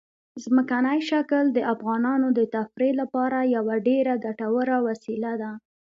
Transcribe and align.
ځمکنی 0.43 0.99
شکل 1.09 1.45
د 1.53 1.59
افغانانو 1.73 2.27
د 2.37 2.39
تفریح 2.55 2.93
لپاره 3.01 3.37
یوه 3.55 3.75
ډېره 3.87 4.13
ګټوره 4.25 4.77
وسیله 4.87 5.31
ده. 5.41 5.51